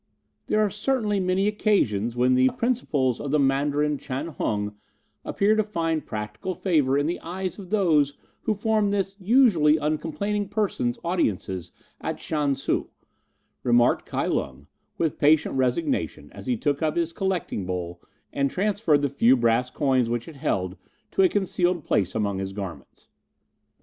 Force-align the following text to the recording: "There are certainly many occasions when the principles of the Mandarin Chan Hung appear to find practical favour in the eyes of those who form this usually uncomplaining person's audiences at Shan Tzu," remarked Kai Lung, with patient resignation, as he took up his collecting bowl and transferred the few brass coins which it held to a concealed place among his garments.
"There 0.47 0.59
are 0.59 0.71
certainly 0.71 1.19
many 1.19 1.47
occasions 1.47 2.15
when 2.15 2.33
the 2.33 2.49
principles 2.57 3.19
of 3.21 3.29
the 3.29 3.37
Mandarin 3.37 3.99
Chan 3.99 4.29
Hung 4.39 4.75
appear 5.23 5.53
to 5.55 5.63
find 5.63 6.03
practical 6.07 6.55
favour 6.55 6.97
in 6.97 7.05
the 7.05 7.19
eyes 7.19 7.59
of 7.59 7.69
those 7.69 8.17
who 8.41 8.55
form 8.55 8.89
this 8.89 9.15
usually 9.19 9.77
uncomplaining 9.77 10.49
person's 10.49 10.97
audiences 11.03 11.69
at 12.01 12.19
Shan 12.19 12.55
Tzu," 12.55 12.87
remarked 13.61 14.07
Kai 14.07 14.25
Lung, 14.25 14.65
with 14.97 15.19
patient 15.19 15.53
resignation, 15.53 16.31
as 16.31 16.47
he 16.47 16.57
took 16.57 16.81
up 16.81 16.95
his 16.97 17.13
collecting 17.13 17.67
bowl 17.67 18.01
and 18.33 18.49
transferred 18.49 19.03
the 19.03 19.07
few 19.09 19.37
brass 19.37 19.69
coins 19.69 20.09
which 20.09 20.27
it 20.27 20.35
held 20.37 20.77
to 21.11 21.21
a 21.21 21.29
concealed 21.29 21.83
place 21.83 22.15
among 22.15 22.39
his 22.39 22.53
garments. 22.53 23.07